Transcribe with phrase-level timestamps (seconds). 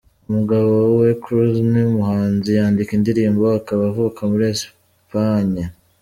[0.29, 5.63] Umugabo we Cruz ni umuhanzi, yandika indirimbo, akaba avuka mur Esipanye.